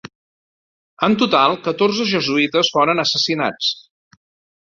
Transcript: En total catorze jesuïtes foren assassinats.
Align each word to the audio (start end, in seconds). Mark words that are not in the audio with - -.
En 1.07 1.17
total 1.23 1.53
catorze 1.67 2.07
jesuïtes 2.13 2.71
foren 2.79 3.03
assassinats. 3.05 3.69